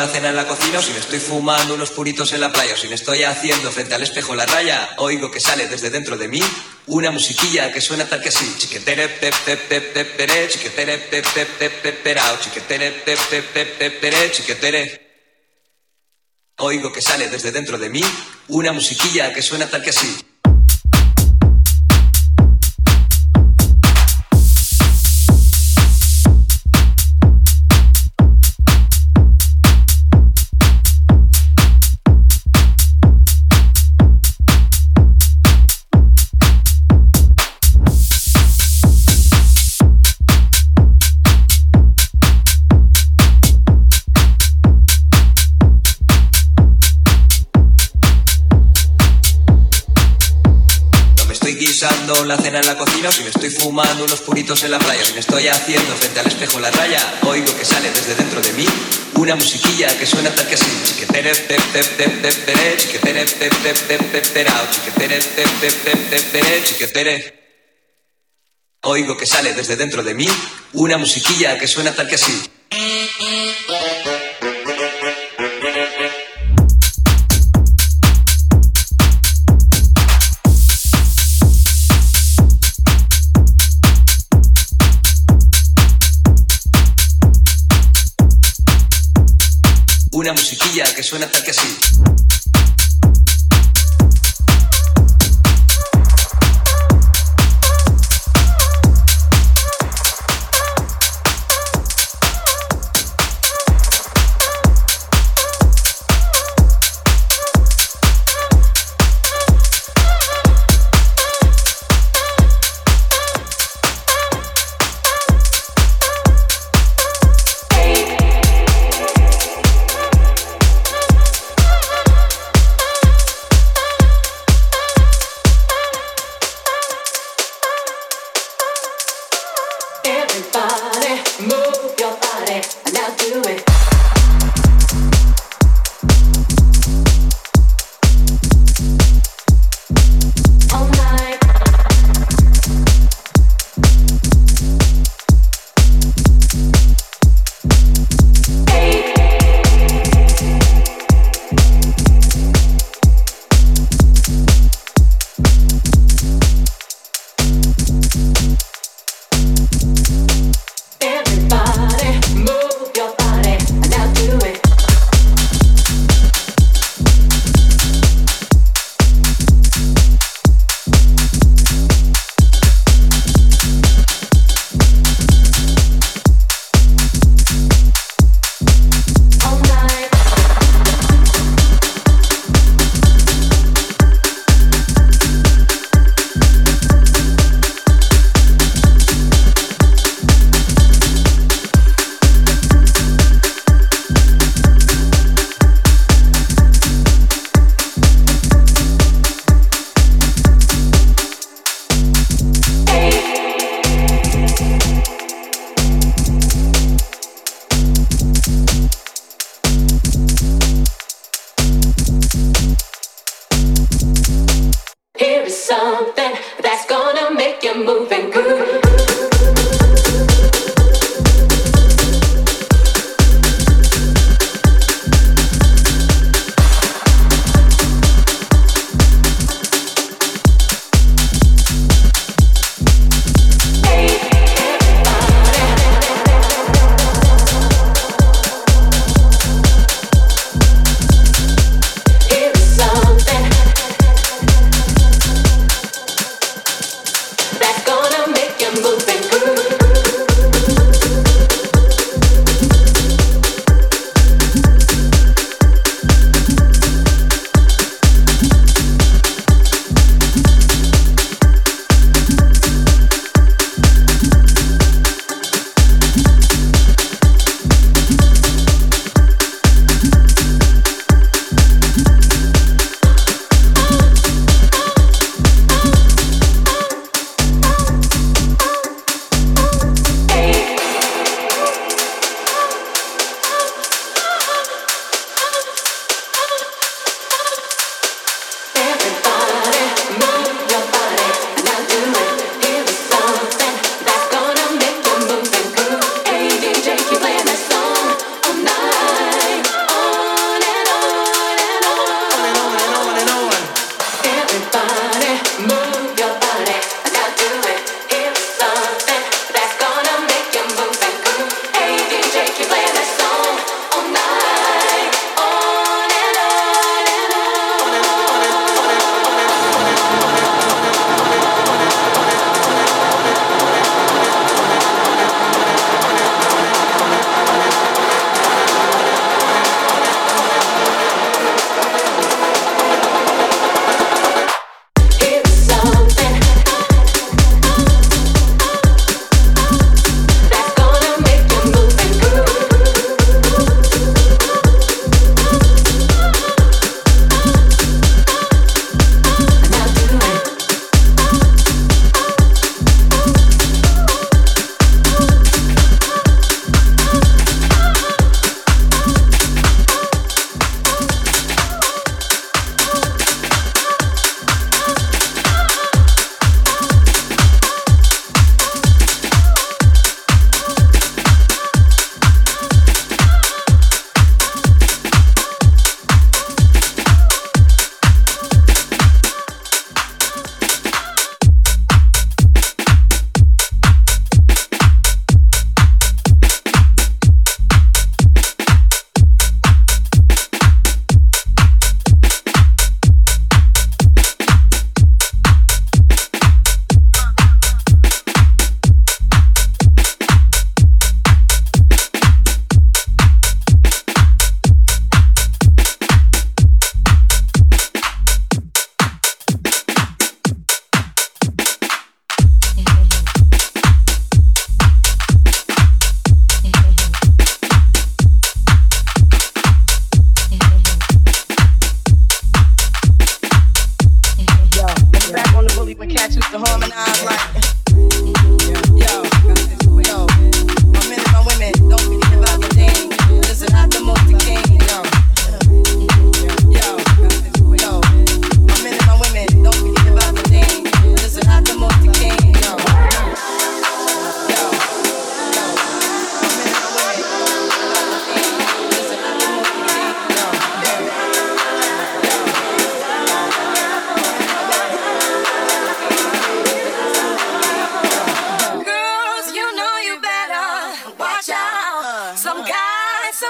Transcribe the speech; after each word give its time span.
la 0.00 0.08
cena 0.08 0.30
en 0.30 0.36
la 0.36 0.46
cocina 0.46 0.78
o 0.78 0.82
si 0.82 0.92
me 0.92 0.98
estoy 0.98 1.18
fumando 1.18 1.74
unos 1.74 1.90
puritos 1.90 2.32
en 2.32 2.40
la 2.40 2.50
playa 2.50 2.72
o 2.72 2.76
si 2.76 2.88
me 2.88 2.94
estoy 2.94 3.22
haciendo 3.22 3.70
frente 3.70 3.94
al 3.94 4.02
espejo 4.02 4.34
la 4.34 4.46
raya, 4.46 4.94
oigo 4.96 5.30
que 5.30 5.40
sale 5.40 5.68
desde 5.68 5.90
dentro 5.90 6.16
de 6.16 6.26
mí 6.26 6.40
una 6.86 7.10
musiquilla 7.10 7.70
que 7.70 7.82
suena 7.82 8.08
tal 8.08 8.22
que 8.22 8.30
así. 8.30 8.54
Chiquetere 8.56 9.08
pe 9.08 9.30
pe 9.44 9.58
pe 9.58 9.80
pe 9.82 10.04
pere, 10.06 10.48
chiquetere 10.48 10.96
pe 10.96 11.22
pe 11.22 11.44
pe 11.44 11.68
pe 11.68 11.92
perao, 11.92 12.38
chiquetere 12.38 12.92
pe 12.92 13.14
pe 13.28 13.42
pe 13.42 13.66
pe 13.66 13.90
pere, 13.90 14.30
chiquetere. 14.30 14.82
Oigo 16.56 16.90
que 16.90 17.02
sale 17.02 17.28
desde 17.28 17.52
dentro 17.52 17.76
de 17.76 17.90
mí 17.90 18.02
una 18.48 18.72
musiquilla 18.72 19.34
que 19.34 19.42
suena 19.42 19.68
tal 19.68 19.82
que 19.82 19.90
así. 19.90 20.29
La 52.30 52.36
cena 52.36 52.60
en 52.60 52.66
la 52.66 52.78
cocina 52.78 53.10
si 53.10 53.24
me 53.24 53.30
estoy 53.30 53.50
fumando 53.50 54.04
unos 54.04 54.20
puritos 54.20 54.62
en 54.62 54.70
la 54.70 54.78
playa, 54.78 55.04
si 55.04 55.14
me 55.14 55.18
estoy 55.18 55.48
haciendo 55.48 55.96
frente 55.96 56.20
al 56.20 56.28
espejo 56.28 56.60
la 56.60 56.70
raya, 56.70 57.18
oigo 57.26 57.56
que 57.56 57.64
sale 57.64 57.90
desde 57.90 58.14
dentro 58.14 58.40
de 58.40 58.52
mí 58.52 58.64
una 59.16 59.34
musiquilla 59.34 59.88
que 59.98 60.06
suena 60.06 60.30
tal 60.30 60.46
que 60.46 60.54
así. 60.54 60.70
Chiquetere 60.84 61.34
pe 61.34 61.56
pe 61.72 61.82
pe 61.82 62.08
pe 62.08 62.32
pere, 62.32 62.76
chiquetere 62.76 63.24
pe 63.24 63.50
pe 63.50 63.98
pe 63.98 64.20
perao, 64.32 64.64
chiquetere 64.70 65.18
pe 65.18 65.42
pe 65.60 65.72
pe 65.72 65.96
pe 65.96 66.20
pere, 66.32 66.62
chiquetere. 66.62 67.14
Oigo 68.82 69.16
que 69.16 69.26
sale 69.26 69.52
desde 69.52 69.74
dentro 69.74 70.04
de 70.04 70.14
mí 70.14 70.28
una 70.74 70.98
musiquilla 70.98 71.58
que 71.58 71.66
suena 71.66 71.92
tal 71.92 72.06
que 72.06 72.14
así. 72.14 72.48
Musiquilla 90.32 90.84
que 90.94 91.02
suena 91.02 91.26
tal 91.28 91.42
que 91.42 91.50
así. 91.50 92.19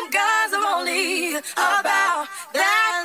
some 0.00 0.10
guys 0.10 0.52
are 0.54 0.78
only 0.78 1.34
about 1.34 2.26
that. 2.54 2.99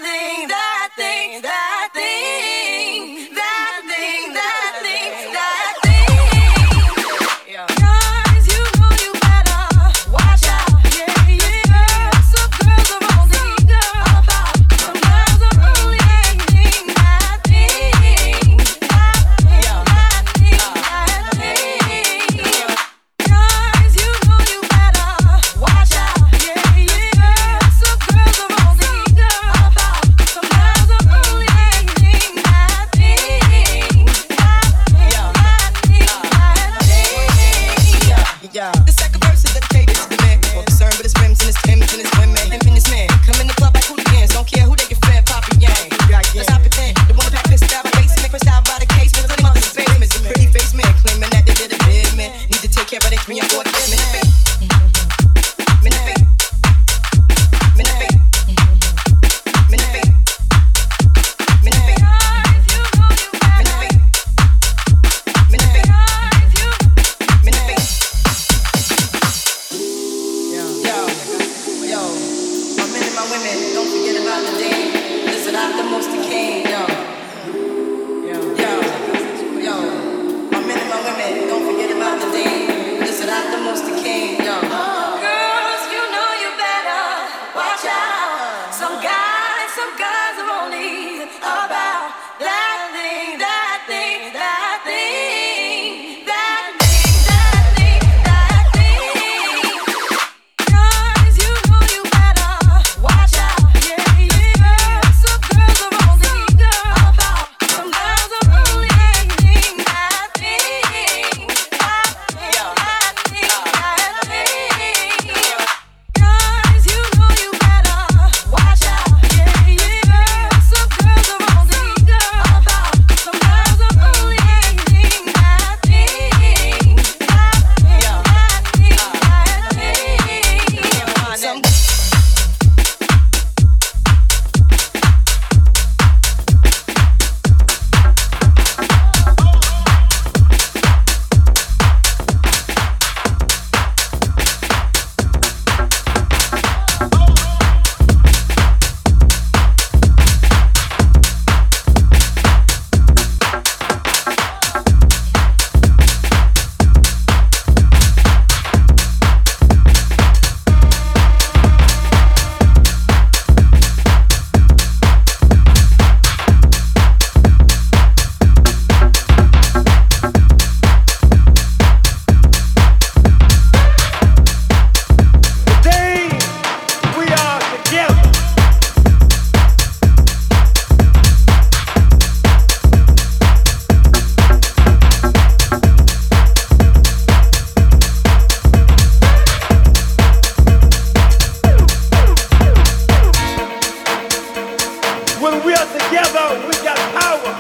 We 195.64 195.74
are 195.74 195.88
together, 195.88 196.68
we 196.68 196.74
got 196.84 196.98
power. 197.16 197.54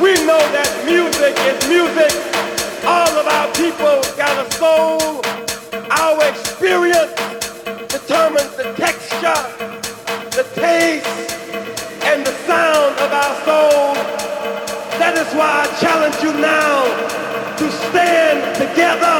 We 0.00 0.14
know 0.24 0.40
that 0.56 0.70
music 0.86 1.34
is 1.44 1.58
music. 1.68 2.12
All 2.86 3.12
of 3.18 3.26
our 3.26 3.48
people 3.52 4.00
got 4.16 4.34
a 4.40 4.48
soul. 4.56 5.20
Our 5.90 6.22
experience 6.28 7.12
determines 7.92 8.54
the 8.56 8.72
texture, 8.78 9.42
the 10.32 10.46
taste, 10.54 11.06
and 12.04 12.24
the 12.24 12.32
sound 12.46 12.96
of 13.04 13.12
our 13.12 13.34
soul. 13.44 13.94
That 14.98 15.14
is 15.18 15.28
why 15.34 15.66
I 15.66 15.80
challenge 15.80 16.16
you 16.22 16.32
now 16.40 16.84
to 17.58 17.70
stand 17.90 18.40
together. 18.56 19.18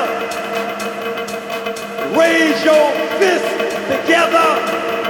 Raise 2.17 2.65
your 2.65 2.93
fists 3.19 3.53
together. 3.93 5.08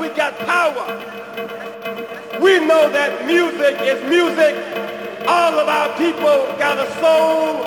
We 0.00 0.08
got 0.10 0.36
power. 0.38 0.86
We 2.40 2.58
know 2.64 2.90
that 2.90 3.26
music 3.26 3.80
is 3.80 4.02
music. 4.08 4.54
All 5.26 5.58
of 5.58 5.68
our 5.68 5.88
people 5.98 6.46
got 6.58 6.78
a 6.78 6.88
soul. 7.00 7.64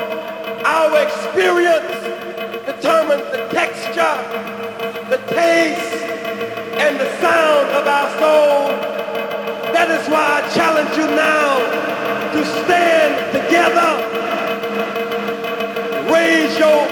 Our 0.65 0.91
experience 1.05 1.96
determines 2.65 3.25
the 3.32 3.48
texture, 3.51 4.17
the 5.10 5.17
taste, 5.34 6.03
and 6.79 7.00
the 7.00 7.10
sound 7.22 7.67
of 7.79 7.88
our 7.88 8.10
soul. 8.20 8.67
That 9.74 9.89
is 9.91 10.08
why 10.10 10.41
I 10.41 10.53
challenge 10.53 10.96
you 10.98 11.08
now 11.08 11.60
to 12.34 12.46
stand 12.63 13.13
together, 13.34 13.91
raise 16.12 16.58
your 16.58 16.85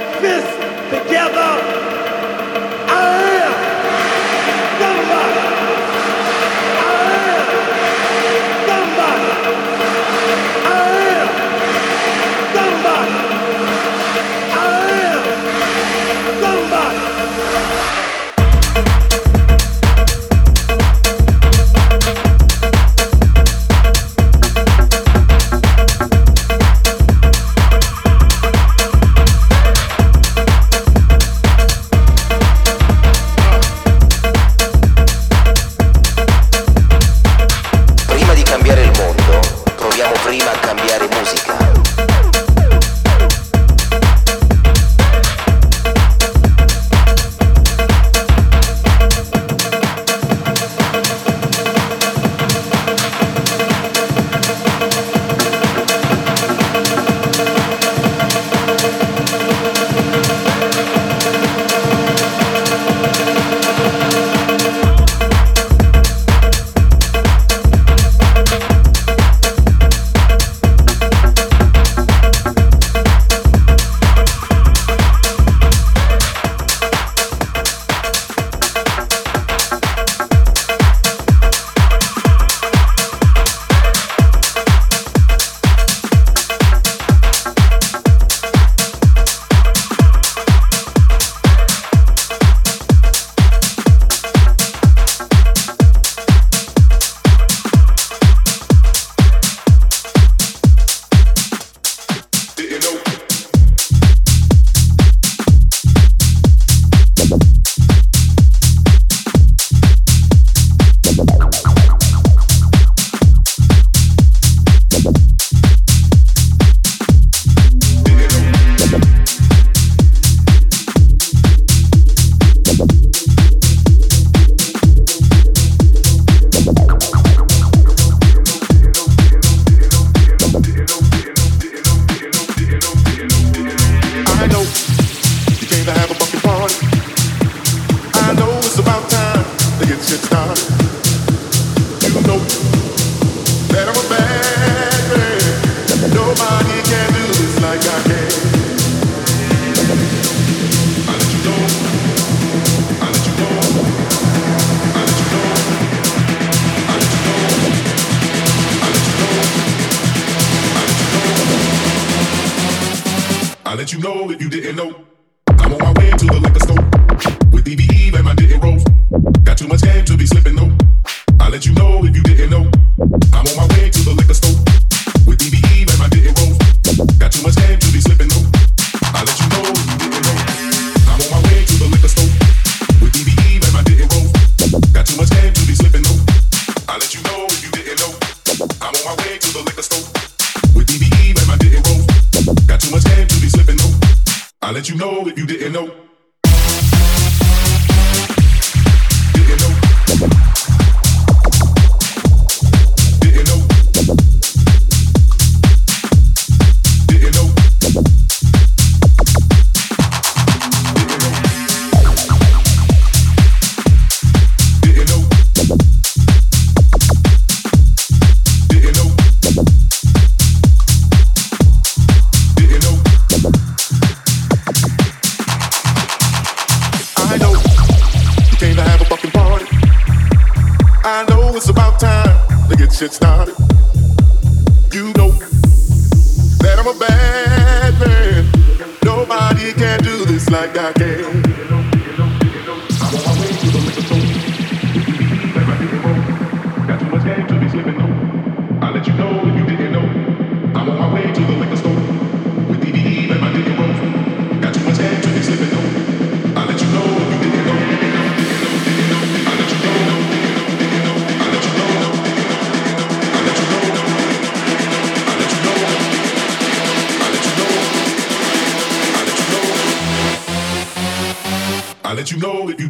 you 163.93 163.99
know 163.99 164.31
if 164.31 164.41
you 164.41 164.49
didn't 164.49 164.75
know. 164.75 165.05
I'm 165.47 166.62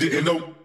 didn't 0.09 0.25
know. 0.25 0.62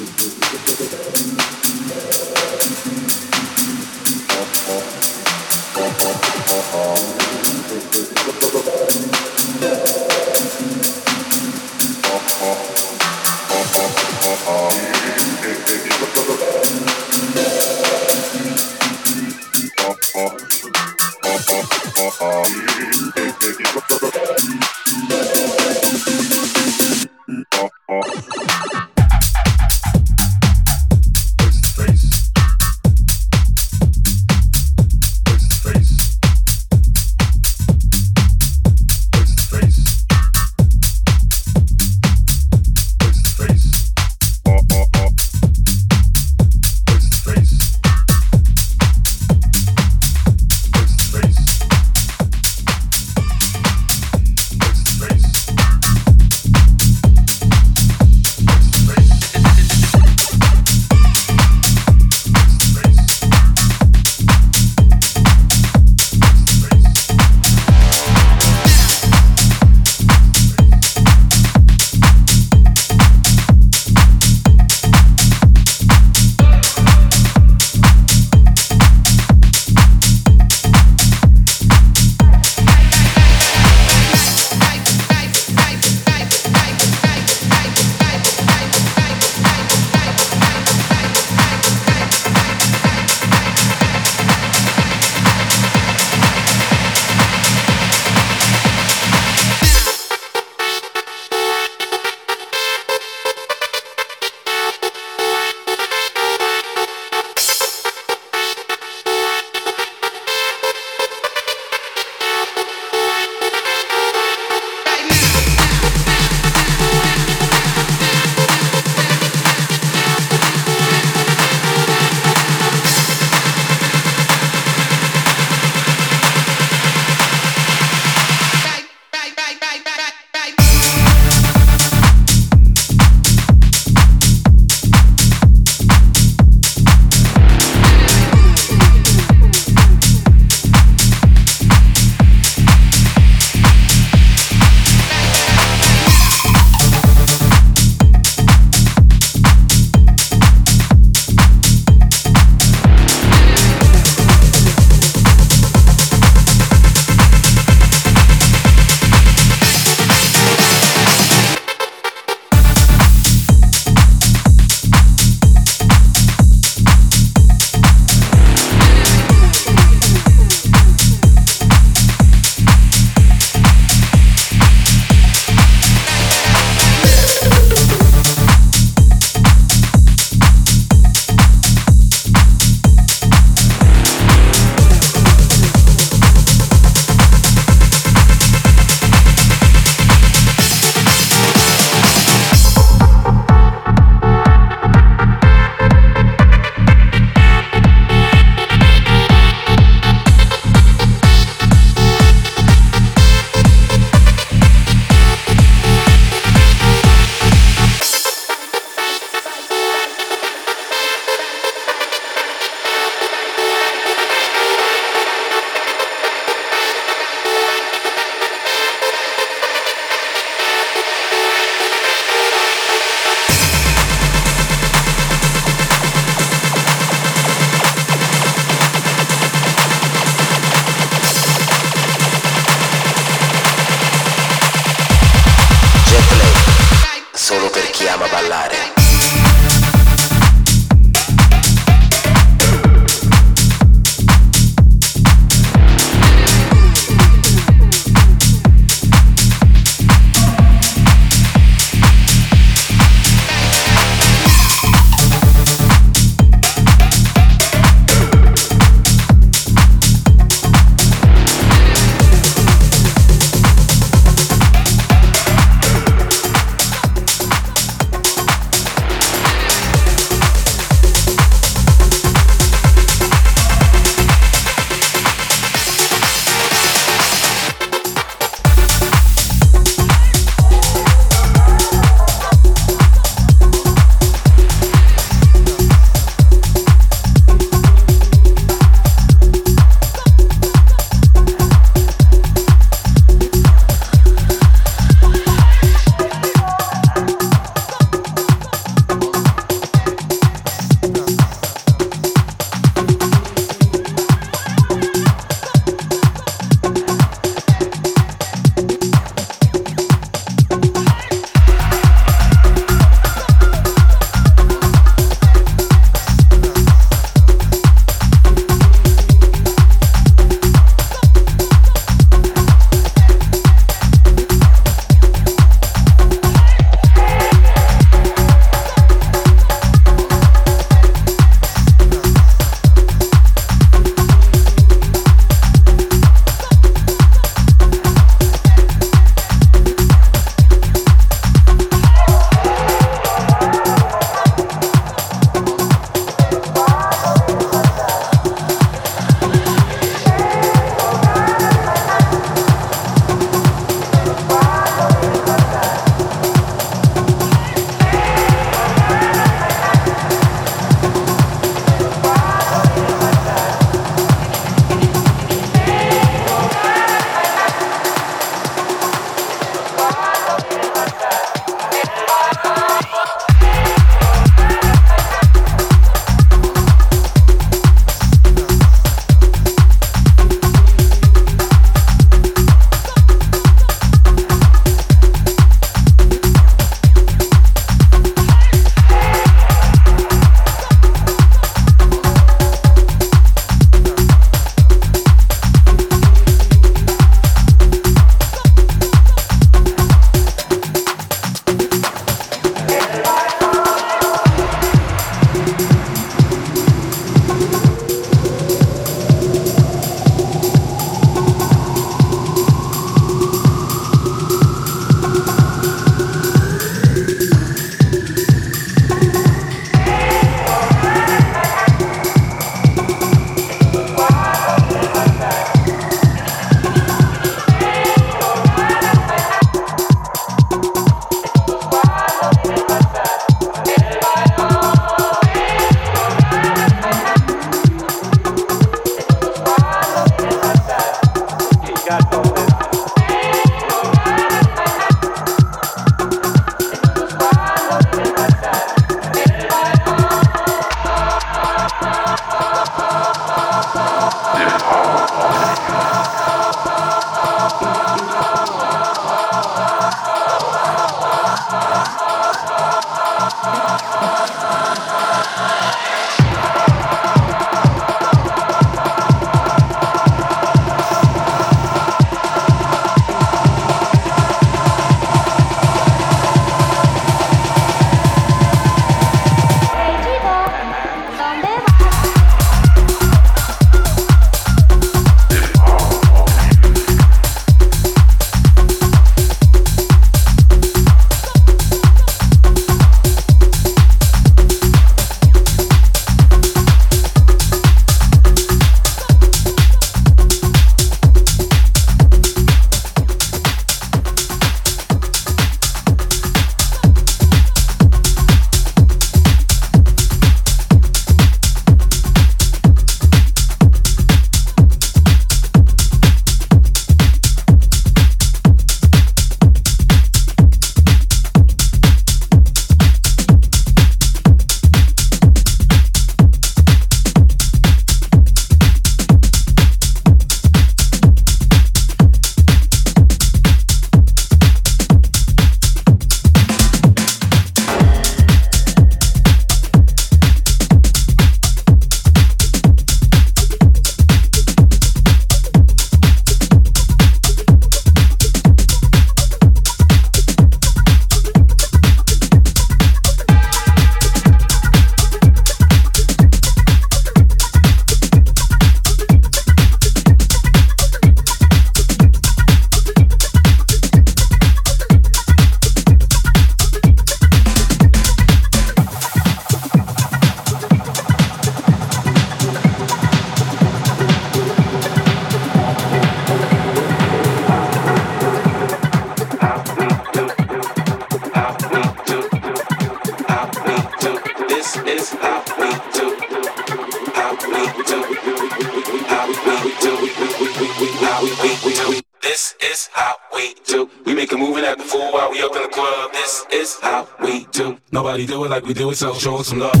We 598.91 598.95
do 598.95 599.09
it 599.09 599.15
so 599.15 599.33
show 599.35 599.55
us 599.55 599.69
some 599.69 599.79
love. 599.79 600.00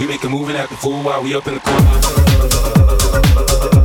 We 0.00 0.06
make 0.06 0.24
a 0.24 0.30
move 0.30 0.48
and 0.48 0.56
act 0.56 0.70
the 0.70 0.76
fool 0.76 1.02
while 1.02 1.22
we 1.22 1.34
up 1.34 1.46
in 1.46 1.52
the 1.52 1.60
club. 1.60 3.79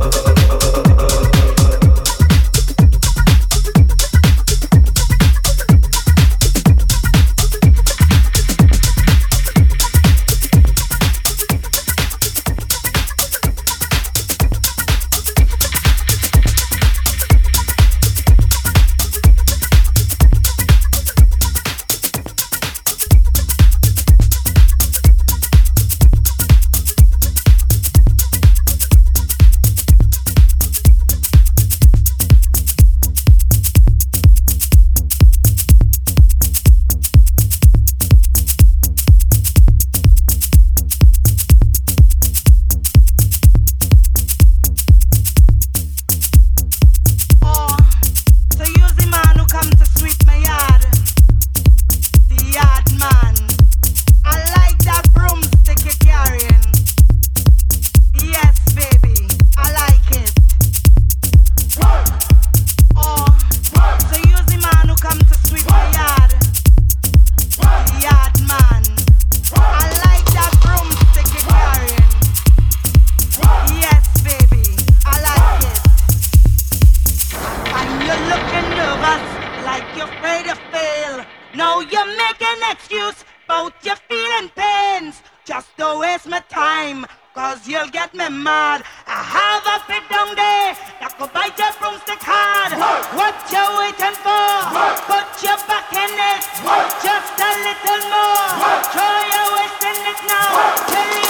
Just 97.02 97.38
a 97.40 97.50
little 97.66 98.02
more. 98.12 98.82
Try 98.92 99.16
your 99.32 99.46
waist 99.56 99.82
in 99.90 99.98
it 100.12 100.20
now. 100.28 100.50
Tell 100.92 101.25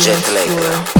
gently. 0.00 0.46
Sure. 0.46 0.99